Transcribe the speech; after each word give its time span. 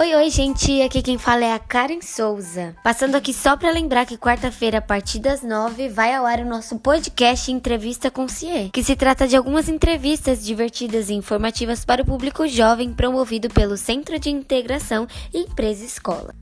Oi, 0.00 0.14
oi, 0.14 0.30
gente. 0.30 0.80
Aqui 0.80 1.02
quem 1.02 1.18
fala 1.18 1.44
é 1.44 1.52
a 1.52 1.58
Karen 1.58 2.00
Souza. 2.00 2.74
Passando 2.82 3.16
aqui 3.16 3.34
só 3.34 3.54
para 3.54 3.70
lembrar 3.70 4.06
que 4.06 4.16
quarta-feira, 4.16 4.78
a 4.78 4.80
partir 4.80 5.18
das 5.18 5.42
nove, 5.42 5.90
vai 5.90 6.14
ao 6.14 6.24
ar 6.24 6.38
o 6.38 6.46
nosso 6.46 6.78
podcast 6.78 7.52
Entrevista 7.52 8.10
com 8.10 8.26
CIE, 8.26 8.70
que 8.72 8.82
se 8.82 8.96
trata 8.96 9.28
de 9.28 9.36
algumas 9.36 9.68
entrevistas 9.68 10.42
divertidas 10.42 11.10
e 11.10 11.12
informativas 11.12 11.84
para 11.84 12.00
o 12.00 12.06
público 12.06 12.48
jovem 12.48 12.94
promovido 12.94 13.50
pelo 13.50 13.76
Centro 13.76 14.18
de 14.18 14.30
Integração 14.30 15.06
Empresa 15.34 15.84
Escola. 15.84 16.34